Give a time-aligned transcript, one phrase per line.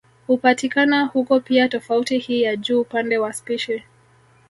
[0.27, 3.83] Hupatikana huko pia tofauti hii ya juu upande wa spishi